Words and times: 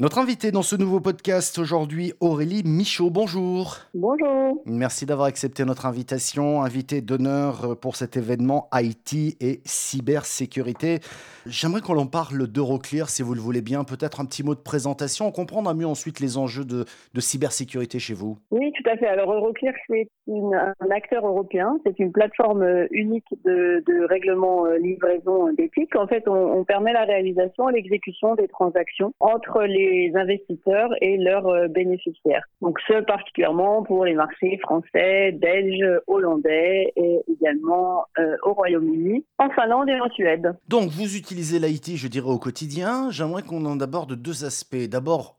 Notre 0.00 0.18
invité 0.18 0.52
dans 0.52 0.62
ce 0.62 0.76
nouveau 0.76 1.00
podcast 1.00 1.58
aujourd'hui, 1.58 2.12
Aurélie 2.20 2.62
Michaud. 2.64 3.10
Bonjour. 3.10 3.78
Bonjour. 3.94 4.62
Merci 4.64 5.06
d'avoir 5.06 5.26
accepté 5.26 5.64
notre 5.64 5.86
invitation, 5.86 6.62
invité 6.62 7.00
d'honneur 7.00 7.76
pour 7.80 7.96
cet 7.96 8.16
événement 8.16 8.68
IT 8.72 9.36
et 9.40 9.58
cybersécurité. 9.64 11.00
J'aimerais 11.46 11.80
qu'on 11.80 11.98
en 11.98 12.06
parle 12.06 12.46
d'Euroclear, 12.46 13.08
si 13.08 13.24
vous 13.24 13.34
le 13.34 13.40
voulez 13.40 13.60
bien. 13.60 13.82
Peut-être 13.82 14.20
un 14.20 14.24
petit 14.24 14.44
mot 14.44 14.54
de 14.54 14.60
présentation, 14.60 15.26
on 15.26 15.32
comprendra 15.32 15.74
mieux 15.74 15.86
ensuite 15.86 16.20
les 16.20 16.38
enjeux 16.38 16.64
de, 16.64 16.84
cybersécurité 17.18 17.98
chez 17.98 18.14
vous. 18.14 18.38
Oui, 18.52 18.70
tout 18.76 18.88
à 18.88 18.96
fait. 18.96 19.08
Alors 19.08 19.32
Euroclear, 19.32 19.74
c'est 19.88 20.08
un 20.28 20.90
acteur 20.94 21.26
européen. 21.26 21.76
C'est 21.84 21.98
une 21.98 22.12
plateforme 22.12 22.86
unique 22.92 23.26
de, 23.44 24.06
règlement 24.06 24.64
euh, 24.64 24.78
livraison 24.78 25.52
d'éthique. 25.54 25.96
En 25.96 26.06
fait, 26.06 26.28
on, 26.28 26.58
on 26.60 26.64
permet 26.64 26.92
la 26.92 27.04
réalisation 27.04 27.68
et 27.68 27.72
l'exécution 27.72 28.36
des 28.36 28.46
transactions 28.46 29.12
entre 29.18 29.62
les 29.62 29.87
investisseurs 30.14 30.90
et 31.00 31.16
leurs 31.16 31.46
euh, 31.46 31.68
bénéficiaires. 31.68 32.44
Donc 32.60 32.78
ce 32.86 33.02
particulièrement 33.02 33.82
pour 33.82 34.04
les 34.04 34.14
marchés 34.14 34.58
français, 34.58 35.32
belges, 35.32 36.00
hollandais 36.06 36.92
et 36.96 37.20
également 37.28 38.04
euh, 38.18 38.36
au 38.44 38.54
Royaume-Uni, 38.54 39.24
en 39.38 39.50
Finlande 39.50 39.88
et 39.88 40.00
en 40.00 40.10
Suède. 40.10 40.52
Donc 40.68 40.90
vous 40.90 41.16
utilisez 41.16 41.58
l'IT, 41.58 41.96
je 41.96 42.08
dirais, 42.08 42.30
au 42.30 42.38
quotidien. 42.38 43.10
J'aimerais 43.10 43.42
qu'on 43.42 43.64
en 43.64 43.80
aborde 43.80 44.14
deux 44.14 44.44
aspects. 44.44 44.88
D'abord, 44.88 45.38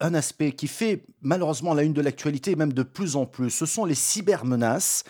un 0.00 0.14
aspect 0.14 0.52
qui 0.52 0.66
fait 0.66 1.04
malheureusement 1.20 1.74
la 1.74 1.82
une 1.82 1.92
de 1.92 2.02
l'actualité, 2.02 2.56
même 2.56 2.72
de 2.72 2.82
plus 2.82 3.16
en 3.16 3.26
plus, 3.26 3.50
ce 3.50 3.66
sont 3.66 3.84
les 3.84 3.94
cybermenaces. 3.94 5.04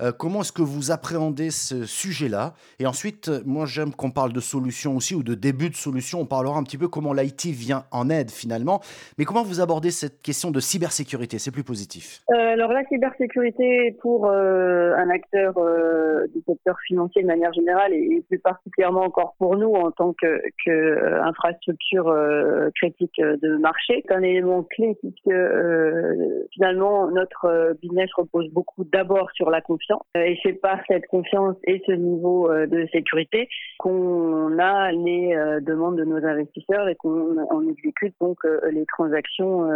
Euh, 0.00 0.12
comment 0.12 0.40
est-ce 0.40 0.52
que 0.52 0.62
vous 0.62 0.90
appréhendez 0.90 1.50
ce 1.50 1.84
sujet-là 1.84 2.54
Et 2.78 2.86
ensuite, 2.86 3.28
euh, 3.28 3.40
moi 3.44 3.66
j'aime 3.66 3.94
qu'on 3.94 4.10
parle 4.10 4.32
de 4.32 4.40
solutions 4.40 4.96
aussi 4.96 5.14
ou 5.14 5.22
de 5.22 5.34
début 5.34 5.70
de 5.70 5.76
solutions. 5.76 6.20
On 6.20 6.26
parlera 6.26 6.58
un 6.58 6.64
petit 6.64 6.78
peu 6.78 6.88
comment 6.88 7.12
l'IT 7.12 7.46
vient 7.46 7.84
en 7.92 8.10
aide 8.10 8.30
finalement. 8.30 8.80
Mais 9.18 9.24
comment 9.24 9.42
vous 9.42 9.60
abordez 9.60 9.90
cette 9.90 10.22
question 10.22 10.50
de 10.50 10.60
cybersécurité? 10.60 11.38
C'est 11.38 11.50
plus 11.50 11.64
positif. 11.64 12.22
Euh, 12.32 12.54
alors 12.54 12.72
la 12.72 12.84
cybersécurité 12.86 13.96
pour 14.00 14.28
un 14.28 15.10
acteur 15.10 15.54
du 16.34 16.42
secteur 16.46 16.76
financier 16.86 17.22
de 17.22 17.26
manière 17.26 17.52
générale 17.52 17.92
et, 17.92 18.24
plus 18.28 18.38
particulièrement 18.38 19.02
encore 19.02 19.34
pour 19.38 19.56
nous 19.56 19.72
en 19.74 19.90
tant 19.90 20.12
que 20.12 20.40
critique 22.80 23.20
de 23.20 23.56
marché, 23.58 24.02
c'est 24.06 24.14
un 24.14 24.22
élément 24.22 24.62
clé 24.62 24.96
puisque 25.00 25.36
finalement 26.52 27.10
notre 27.10 27.76
business 27.80 28.10
repose 28.16 28.48
beaucoup 28.50 28.84
d'abord 28.84 29.30
sur 29.32 29.50
la 29.50 29.60
confiance 29.60 29.83
euh, 29.90 30.20
et 30.20 30.38
c'est 30.42 30.54
par 30.54 30.78
cette 30.88 31.06
confiance 31.06 31.56
et 31.64 31.82
ce 31.86 31.92
niveau 31.92 32.50
euh, 32.50 32.66
de 32.66 32.86
sécurité 32.92 33.48
qu'on 33.78 34.58
a 34.58 34.92
les 34.92 35.34
euh, 35.34 35.60
demandes 35.60 35.96
de 35.96 36.04
nos 36.04 36.24
investisseurs 36.24 36.88
et 36.88 36.94
qu'on 36.96 37.68
exécute 37.70 38.14
donc 38.20 38.38
les 38.70 38.84
transactions 38.86 39.68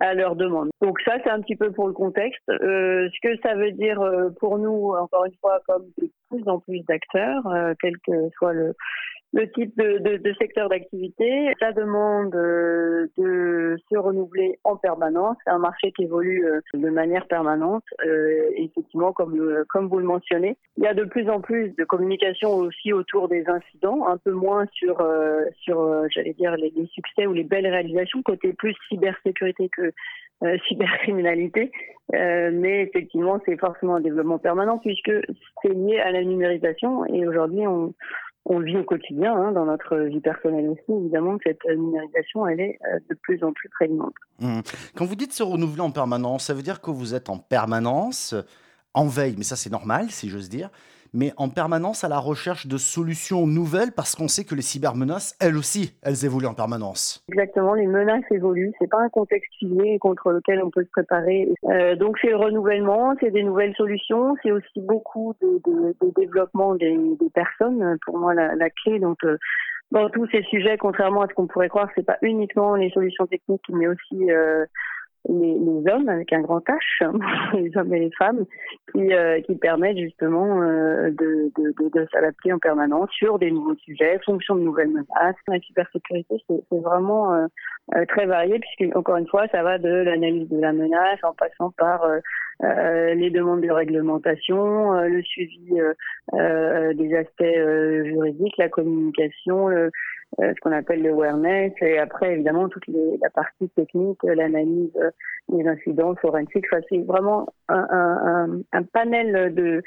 à 0.00 0.14
leur 0.14 0.36
demande. 0.36 0.70
Donc 0.80 1.00
ça, 1.04 1.16
c'est 1.22 1.30
un 1.30 1.40
petit 1.40 1.56
peu 1.56 1.70
pour 1.72 1.86
le 1.86 1.92
contexte. 1.92 2.42
ce 2.48 3.20
que 3.22 3.36
ça 3.42 3.54
veut 3.54 3.72
dire 3.72 4.00
pour 4.38 4.58
nous, 4.58 4.92
encore 4.94 5.24
une 5.24 5.36
fois, 5.40 5.60
comme 5.66 5.84
de 5.98 6.10
plus 6.30 6.48
en 6.48 6.58
plus 6.60 6.80
d'acteurs, 6.86 7.42
quel 7.80 7.96
que 8.06 8.28
soit 8.36 8.52
le, 8.52 8.74
le 9.32 9.48
type 9.52 9.76
de, 9.76 9.98
de, 9.98 10.16
de 10.16 10.34
secteur 10.40 10.68
d'activité. 10.68 11.52
Ça 11.60 11.72
demande 11.72 12.34
euh, 12.34 13.06
de 13.16 13.76
se 13.90 13.96
renouveler 13.96 14.58
en 14.64 14.76
permanence. 14.76 15.36
C'est 15.44 15.52
un 15.52 15.58
marché 15.58 15.92
qui 15.92 16.04
évolue 16.04 16.44
euh, 16.46 16.60
de 16.74 16.90
manière 16.90 17.26
permanente. 17.26 17.84
Euh, 18.04 18.50
effectivement, 18.56 19.12
comme, 19.12 19.64
comme 19.68 19.88
vous 19.88 19.98
le 19.98 20.04
mentionnez, 20.04 20.56
il 20.76 20.84
y 20.84 20.88
a 20.88 20.94
de 20.94 21.04
plus 21.04 21.28
en 21.30 21.40
plus 21.40 21.70
de 21.76 21.84
communication 21.84 22.54
aussi 22.54 22.92
autour 22.92 23.28
des 23.28 23.44
incidents, 23.46 24.06
un 24.08 24.16
peu 24.16 24.32
moins 24.32 24.66
sur, 24.72 25.06
sur 25.62 26.08
j'allais 26.10 26.34
dire, 26.34 26.56
les, 26.56 26.72
les, 26.74 26.86
succès 26.86 27.26
ou 27.26 27.32
les 27.32 27.44
belles 27.44 27.66
réalisations, 27.66 28.22
côté 28.22 28.52
plus 28.52 28.74
cybersécurité 28.88 29.68
que 29.68 29.92
cybercriminalité. 30.68 31.70
mais 32.12 32.82
effectivement, 32.82 33.40
c'est 33.44 33.58
forcément 33.58 33.96
un 33.96 34.00
développement 34.00 34.38
permanent 34.38 34.78
puisque 34.78 35.12
c'est 35.62 35.74
lié 35.74 35.98
à 35.98 36.10
la 36.10 36.24
numérisation 36.24 37.04
et 37.06 37.26
aujourd'hui, 37.26 37.66
on 37.66 37.94
on 38.46 38.60
vit 38.60 38.76
au 38.76 38.84
quotidien, 38.84 39.34
hein, 39.34 39.52
dans 39.52 39.66
notre 39.66 39.96
vie 39.96 40.20
personnelle 40.20 40.68
aussi, 40.68 40.98
évidemment, 40.98 41.36
cette 41.44 41.64
numérisation, 41.64 42.46
elle 42.46 42.60
est 42.60 42.78
euh, 42.86 42.98
de 43.08 43.14
plus 43.14 43.42
en 43.44 43.52
plus 43.52 43.68
prégnante. 43.68 44.14
Mmh. 44.40 44.60
Quand 44.96 45.04
vous 45.04 45.14
dites 45.14 45.32
se 45.32 45.42
renouveler 45.42 45.82
en 45.82 45.90
permanence, 45.90 46.46
ça 46.46 46.54
veut 46.54 46.62
dire 46.62 46.80
que 46.80 46.90
vous 46.90 47.14
êtes 47.14 47.28
en 47.28 47.38
permanence 47.38 48.34
en 48.94 49.06
veille, 49.06 49.34
mais 49.36 49.44
ça 49.44 49.56
c'est 49.56 49.70
normal, 49.70 50.10
si 50.10 50.28
j'ose 50.28 50.48
dire, 50.48 50.70
mais 51.12 51.32
en 51.36 51.48
permanence 51.48 52.04
à 52.04 52.08
la 52.08 52.18
recherche 52.18 52.66
de 52.66 52.76
solutions 52.76 53.46
nouvelles 53.46 53.92
parce 53.92 54.14
qu'on 54.14 54.28
sait 54.28 54.44
que 54.44 54.54
les 54.54 54.62
cybermenaces, 54.62 55.36
elles 55.40 55.56
aussi, 55.56 55.96
elles 56.02 56.24
évoluent 56.24 56.46
en 56.46 56.54
permanence. 56.54 57.24
Exactement, 57.28 57.74
les 57.74 57.86
menaces 57.86 58.24
évoluent. 58.30 58.72
C'est 58.78 58.90
pas 58.90 59.00
un 59.00 59.08
contexte 59.08 59.52
figé 59.58 59.98
contre 59.98 60.30
lequel 60.30 60.62
on 60.62 60.70
peut 60.70 60.84
se 60.84 60.90
préparer. 60.90 61.48
Euh, 61.64 61.96
donc 61.96 62.18
c'est 62.20 62.30
le 62.30 62.36
renouvellement, 62.36 63.14
c'est 63.20 63.30
des 63.30 63.42
nouvelles 63.42 63.74
solutions, 63.74 64.36
c'est 64.42 64.52
aussi 64.52 64.80
beaucoup 64.80 65.34
de, 65.40 65.94
développement 66.16 66.74
des, 66.74 67.16
personnes. 67.34 67.96
Pour 68.04 68.18
moi, 68.18 68.34
la, 68.34 68.54
la 68.54 68.70
clé. 68.70 68.98
Donc 68.98 69.18
euh, 69.24 69.36
dans 69.90 70.08
tous 70.08 70.26
ces 70.30 70.42
sujets, 70.44 70.76
contrairement 70.78 71.22
à 71.22 71.28
ce 71.28 71.34
qu'on 71.34 71.46
pourrait 71.46 71.68
croire, 71.68 71.88
c'est 71.94 72.06
pas 72.06 72.18
uniquement 72.22 72.76
les 72.76 72.90
solutions 72.90 73.26
techniques, 73.26 73.68
mais 73.70 73.88
aussi 73.88 74.30
euh, 74.30 74.64
les, 75.28 75.58
les, 75.58 75.92
hommes 75.92 76.08
avec 76.08 76.32
un 76.32 76.40
grand 76.40 76.62
H, 76.66 77.54
les 77.58 77.76
hommes 77.76 77.94
et 77.94 78.00
les 78.00 78.10
femmes, 78.18 78.44
qui, 78.92 79.12
euh, 79.12 79.40
qui 79.42 79.54
permettent 79.56 79.98
justement 79.98 80.62
euh, 80.62 81.10
de, 81.10 81.50
de, 81.56 81.74
de, 81.78 81.88
de 82.00 82.06
s'adapter 82.12 82.52
en 82.52 82.58
permanence 82.58 83.10
sur 83.10 83.38
des 83.38 83.50
nouveaux 83.50 83.76
sujets, 83.76 84.18
fonction 84.24 84.56
de 84.56 84.62
nouvelles 84.62 84.88
menaces. 84.88 85.36
La 85.48 85.60
cybersécurité, 85.60 86.36
c'est 86.48 86.78
vraiment 86.78 87.34
euh, 87.34 87.46
euh, 87.96 88.04
très 88.06 88.26
varié, 88.26 88.58
puisque 88.58 88.96
encore 88.96 89.16
une 89.16 89.28
fois, 89.28 89.46
ça 89.48 89.62
va 89.62 89.78
de 89.78 89.88
l'analyse 89.88 90.48
de 90.48 90.60
la 90.60 90.72
menace 90.72 91.20
en 91.22 91.34
passant 91.34 91.70
par 91.76 92.06
les 92.62 93.30
demandes 93.30 93.62
de 93.62 93.70
réglementation, 93.70 94.92
le 95.00 95.22
suivi 95.22 95.80
des 96.32 97.14
aspects 97.16 98.04
juridiques, 98.04 98.56
la 98.58 98.68
communication, 98.68 99.68
le, 99.68 99.76
euh, 99.76 99.90
ce 100.38 100.60
qu'on 100.60 100.72
appelle 100.72 101.02
le 101.02 101.10
awareness, 101.10 101.72
et 101.80 101.98
après 101.98 102.34
évidemment 102.34 102.68
toute 102.68 102.86
les, 102.86 103.18
la 103.22 103.30
partie 103.30 103.68
technique, 103.70 104.18
l'analyse 104.22 104.90
euh, 104.96 105.10
des 105.48 105.66
incidents 105.66 106.14
forensiques. 106.16 106.66
Enfin, 106.72 106.82
c'est 106.88 106.98
vraiment 106.98 107.48
un, 107.68 108.82
panel 108.92 109.54
de, 109.54 109.82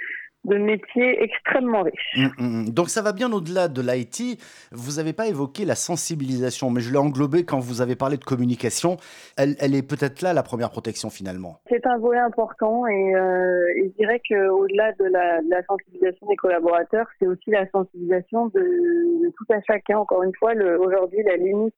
de 0.46 0.58
métiers 0.58 1.24
extrêmement 1.24 1.84
riches. 1.84 2.18
Hum, 2.18 2.32
hum, 2.38 2.46
hum. 2.46 2.70
Donc 2.70 2.90
ça 2.90 3.02
va 3.02 3.14
bien 3.14 3.32
au-delà 3.32 3.68
de 3.68 3.82
l'IT. 3.82 4.40
Vous 4.72 4.94
n'avez 4.98 5.14
pas 5.14 5.28
évoqué 5.28 5.66
la 5.66 5.76
sensibilisation, 5.76 6.70
mais 6.70 6.82
je 6.82 6.92
l'ai 6.92 6.98
englobé 6.98 7.46
quand 7.46 7.60
vous 7.60 7.82
avez 7.82 7.96
parlé 7.96 8.18
de 8.18 8.24
communication. 8.24 8.98
Elle, 9.38 9.56
elle 9.60 9.76
est 9.76 9.88
peut-être 9.88 10.22
là 10.22 10.34
la 10.34 10.44
première 10.44 10.70
protection 10.70 11.10
finalement. 11.10 11.60
C'est 11.70 11.86
un 11.88 11.98
volet 11.98 12.20
important 12.20 12.86
et, 12.88 13.16
euh, 13.16 13.66
et 13.78 13.90
je 13.90 13.98
dirais 13.98 14.22
qu'au-delà 14.28 14.92
de 14.94 15.06
la, 15.06 15.42
de 15.42 15.50
la, 15.50 15.64
sensibilisation 15.64 16.28
des 16.28 16.36
collaborateurs, 16.36 17.08
c'est 17.20 17.28
aussi 17.28 17.50
la 17.50 17.70
sensibilisation 17.70 18.48
de, 18.48 18.60
de, 18.60 19.32
tout 19.38 19.54
à 19.54 19.62
chacun. 19.62 19.98
Encore 19.98 20.24
une 20.24 20.36
fois, 20.36 20.54
aujourd'hui, 20.80 21.24
la 21.24 21.38
limite, 21.38 21.76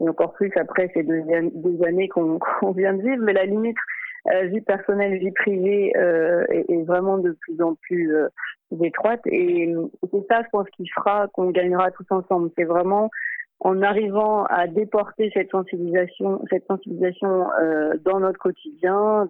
et 0.00 0.08
encore 0.08 0.32
plus 0.34 0.52
après 0.56 0.90
ces 0.94 1.02
deux, 1.02 1.22
deux 1.54 1.84
années 1.84 2.08
qu'on 2.14 2.38
vient 2.72 2.94
de 2.94 3.02
vivre, 3.02 3.22
mais 3.22 3.32
la 3.32 3.44
limite 3.44 3.76
euh, 4.26 4.46
vie 4.46 4.60
personnelle, 4.60 5.18
vie 5.18 5.30
privée 5.30 5.92
euh, 5.96 6.44
est, 6.50 6.68
est, 6.68 6.82
vraiment 6.82 7.18
de 7.18 7.36
plus 7.40 7.62
en 7.62 7.74
plus 7.74 8.14
euh, 8.14 8.28
étroite. 8.82 9.20
Et 9.26 9.74
c'est 10.10 10.26
ça, 10.28 10.42
je 10.42 10.48
pense, 10.50 10.68
qui 10.76 10.86
fera 10.88 11.28
qu'on 11.28 11.50
gagnera 11.50 11.90
tous 11.92 12.06
ensemble. 12.10 12.50
C'est 12.56 12.64
vraiment 12.64 13.10
en 13.60 13.82
arrivant 13.82 14.44
à 14.44 14.66
déporter 14.68 15.30
cette 15.34 15.50
sensibilisation, 15.50 16.42
cette 16.48 16.66
sensibilisation 16.66 17.50
euh, 17.60 17.94
dans 18.04 18.20
notre 18.20 18.38
quotidien, 18.38 19.26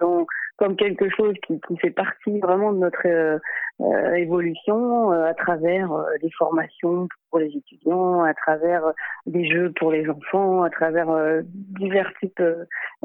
comme 0.56 0.77
quelque 0.77 1.09
chose 1.09 1.34
qui, 1.47 1.61
qui 1.66 1.78
fait 1.78 1.91
partie 1.91 2.38
vraiment 2.41 2.72
de 2.72 2.78
notre 2.78 3.06
euh, 3.06 3.38
euh 3.81 4.15
évolution 4.15 5.11
à 5.12 5.33
travers 5.34 5.88
des 6.21 6.31
formations 6.37 7.09
pour 7.31 7.38
les 7.38 7.56
étudiants, 7.56 8.22
à 8.22 8.34
travers 8.34 8.93
des 9.27 9.49
jeux 9.49 9.72
pour 9.78 9.93
les 9.93 10.09
enfants, 10.11 10.62
à 10.62 10.71
travers 10.71 11.09
divers 11.44 12.12
types 12.21 12.43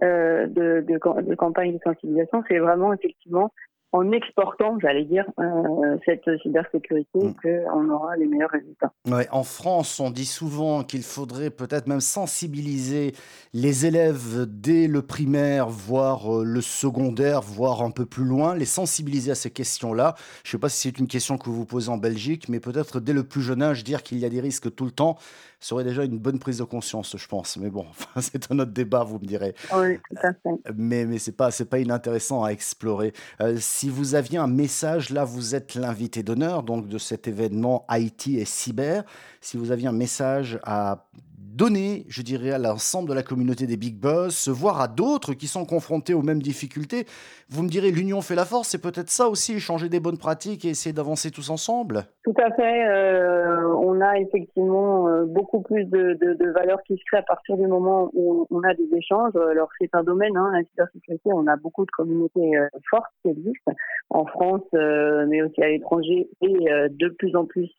de, 0.02 0.48
de, 0.48 0.82
de 0.82 1.36
campagnes 1.36 1.74
de 1.74 1.80
sensibilisation. 1.84 2.44
C'est 2.50 2.58
vraiment 2.58 2.92
effectivement 2.94 3.52
en 3.94 4.12
exportant, 4.12 4.80
j'allais 4.80 5.06
dire, 5.06 5.24
euh, 5.40 5.98
cette 6.04 6.26
cybersécurité 6.42 7.20
mm. 7.20 7.36
qu'on 7.42 7.90
aura 7.90 8.18
les 8.18 8.26
meilleurs 8.26 8.50
résultats. 8.50 8.92
Ouais, 9.08 9.28
en 9.32 9.44
France, 9.44 10.00
on 10.00 10.10
dit 10.10 10.26
souvent 10.26 10.84
qu'il 10.84 11.04
faudrait 11.04 11.52
peut-être 11.52 11.88
même 11.88 12.02
sensibiliser 12.02 13.14
les 13.54 13.86
élèves 13.86 14.48
dès 14.48 14.88
le 14.88 15.04
primaire, 15.04 15.70
voire 15.70 16.40
euh, 16.40 16.44
le 16.44 16.62
secondaire, 16.62 17.42
voire 17.42 17.84
un 17.84 17.92
peu 17.92 18.08
plus 18.08 18.26
loin, 18.26 18.56
les 18.56 18.66
sensibiliser 18.66 19.32
à 19.32 19.36
ces 19.36 19.52
questions-là. 19.52 20.16
Je 20.44 20.50
ne 20.50 20.52
sais 20.54 20.60
pas 20.60 20.70
si 20.70 20.90
c'est 20.90 20.98
une 20.98 21.08
question 21.08 21.38
que 21.38 21.52
vous 21.52 21.66
posez 21.66 21.90
en 21.90 21.98
Belgique, 21.98 22.50
mais 22.50 22.60
peut-être 22.60 23.00
dès 23.00 23.14
le 23.14 23.24
plus 23.24 23.44
jeune 23.44 23.62
âge, 23.62 23.84
dire 23.84 24.02
qu'il 24.02 24.18
y 24.18 24.26
a 24.26 24.30
des 24.30 24.42
risques 24.42 24.74
tout 24.74 24.86
le 24.86 24.92
temps 24.92 25.18
serait 25.66 25.84
déjà 25.84 26.04
une 26.04 26.18
bonne 26.18 26.40
prise 26.40 26.58
de 26.58 26.64
conscience, 26.64 27.16
je 27.18 27.28
pense. 27.28 27.58
Mais 27.58 27.70
bon, 27.70 27.86
c'est 28.20 28.52
un 28.52 28.60
autre 28.60 28.72
débat, 28.72 29.04
vous 29.04 29.20
me 29.20 29.26
direz. 29.26 29.56
Oui, 29.76 29.98
tout 30.10 30.28
à 30.28 30.34
fait. 30.34 30.74
Mais, 30.76 31.06
mais 31.06 31.20
ce 31.20 31.30
n'est 31.30 31.36
pas, 31.36 31.50
pas 31.70 31.80
inintéressant 31.80 32.44
à 32.44 32.50
explorer. 32.50 33.14
Euh, 33.42 33.58
si 33.60 33.90
vous 33.90 34.16
aviez 34.16 34.38
un 34.38 34.48
message, 34.48 35.10
là, 35.10 35.24
vous 35.24 35.56
êtes 35.56 35.76
l'invité 35.76 36.24
d'honneur 36.24 36.64
donc 36.64 36.88
de 36.88 36.98
cet 36.98 37.28
événement 37.28 37.86
IT 37.90 38.28
et 38.28 38.46
cyber. 38.46 39.04
Si 39.42 39.58
vous 39.58 39.72
aviez 39.72 39.88
un 39.88 39.94
message 39.94 40.60
à 40.64 41.06
donner, 41.54 42.06
je 42.08 42.22
dirais, 42.22 42.52
à 42.52 42.58
l'ensemble 42.58 43.10
de 43.10 43.14
la 43.14 43.22
communauté 43.22 43.68
des 43.68 43.78
big 43.78 43.96
boss, 43.96 44.36
se 44.36 44.52
voir 44.52 44.82
à 44.82 44.88
d'autres 44.88 45.34
qui 45.34 45.48
sont 45.48 45.66
confrontés 45.66 46.14
aux 46.14 46.24
mêmes 46.24 46.42
difficultés. 46.42 47.06
Vous 47.50 47.62
me 47.62 47.70
direz, 47.70 47.92
l'union 47.92 48.22
fait 48.22 48.36
la 48.36 48.46
force, 48.46 48.70
c'est 48.70 48.82
peut-être 48.82 49.10
ça 49.10 49.28
aussi, 49.28 49.54
échanger 49.54 49.88
des 49.88 50.00
bonnes 50.00 50.18
pratiques 50.18 50.66
et 50.66 50.70
essayer 50.70 50.94
d'avancer 50.94 51.30
tous 51.30 51.52
ensemble 51.52 52.06
Tout 52.24 52.34
à 52.44 52.52
fait. 52.56 52.88
Euh, 52.88 53.72
on 53.76 54.02
a 54.02 54.18
effectivement 54.18 55.08
euh, 55.08 55.26
beaucoup 55.26 55.62
plus 55.62 55.86
de, 55.86 56.18
de, 56.20 56.34
de 56.34 56.50
valeur 56.52 56.82
qui 56.88 56.98
se 56.98 57.04
crée 57.06 57.18
à 57.18 57.24
partir 57.24 57.56
du 57.58 57.68
moment 57.68 58.10
où 58.14 58.48
on 58.50 58.64
a 58.64 58.74
des 58.74 58.90
échanges. 58.96 59.36
Alors 59.36 59.70
c'est 59.80 59.94
un 59.94 60.04
domaine, 60.04 60.36
hein, 60.36 60.52
la 60.54 60.64
cybersécurité, 60.64 61.30
on 61.32 61.46
a 61.46 61.56
beaucoup 61.56 61.86
de 61.86 61.92
communautés 61.92 62.58
euh, 62.58 62.68
fortes 62.90 63.12
qui 63.22 63.30
existent 63.30 63.72
en 64.10 64.26
France, 64.26 64.64
mais 64.74 65.42
aussi 65.42 65.62
à 65.62 65.70
l'étranger 65.70 66.30
et 66.42 66.56
de 66.90 67.10
plus 67.10 67.36
en 67.36 67.46
plus 67.46 67.70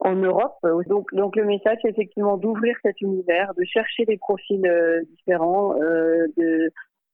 en 0.00 0.16
Europe. 0.16 0.58
Donc, 0.88 1.12
donc 1.14 1.36
le 1.36 1.44
message, 1.44 1.78
c'est 1.82 1.90
effectivement 1.90 2.36
d'ouvrir 2.36 2.76
cet 2.82 3.00
univers, 3.00 3.52
de 3.54 3.64
chercher 3.64 4.04
des 4.04 4.16
profils 4.16 4.66
euh, 4.66 5.02
différents, 5.16 5.74
euh, 5.80 6.26
de 6.36 6.70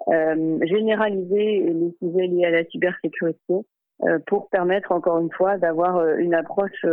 euh, 0.09 0.59
généraliser 0.63 1.61
les 1.61 1.95
sujets 1.99 2.27
liés 2.27 2.45
à 2.45 2.51
la 2.51 2.65
cybersécurité 2.67 3.55
euh, 4.03 4.19
pour 4.27 4.49
permettre 4.51 4.93
encore 4.93 5.19
une 5.19 5.33
fois 5.33 5.57
d'avoir 5.59 5.97
euh, 5.97 6.17
une 6.17 6.35
approche 6.35 6.85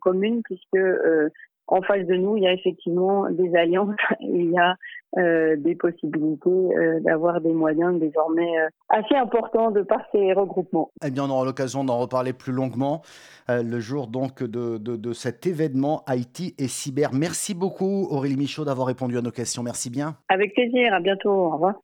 commune, 0.00 0.42
puisque 0.42 0.78
en 1.68 1.82
face 1.82 2.06
de 2.06 2.14
nous, 2.14 2.36
il 2.36 2.44
y 2.44 2.46
a 2.46 2.52
effectivement 2.52 3.28
des 3.30 3.54
alliances, 3.56 3.96
il 4.20 4.50
y 4.50 4.58
a 4.58 4.76
euh, 5.18 5.56
des 5.56 5.74
possibilités 5.74 6.50
euh, 6.50 7.00
d'avoir 7.00 7.40
des 7.40 7.52
moyens 7.52 7.98
désormais 7.98 8.58
euh, 8.58 8.68
assez 8.90 9.14
importants 9.14 9.70
de 9.70 9.80
par 9.80 10.02
ces 10.12 10.32
regroupements. 10.34 10.90
Eh 11.04 11.10
bien, 11.10 11.24
on 11.24 11.30
aura 11.30 11.44
l'occasion 11.44 11.84
d'en 11.84 11.98
reparler 11.98 12.32
plus 12.32 12.52
longuement 12.52 13.02
le 13.48 13.78
jour 13.78 14.08
donc 14.08 14.42
de, 14.42 14.76
de, 14.76 14.96
de, 14.96 15.12
cet 15.12 15.46
événement 15.46 16.02
Haïti 16.06 16.54
et 16.58 16.66
cyber. 16.66 17.10
Merci 17.12 17.54
beaucoup 17.54 18.08
Aurélie 18.10 18.36
Michaud 18.36 18.64
d'avoir 18.64 18.88
répondu 18.88 19.16
à 19.16 19.22
nos 19.22 19.30
questions. 19.30 19.62
Merci 19.62 19.88
bien. 19.88 20.16
Avec 20.28 20.52
plaisir. 20.52 20.92
À 20.92 21.00
bientôt. 21.00 21.30
Au 21.30 21.50
revoir. 21.50 21.76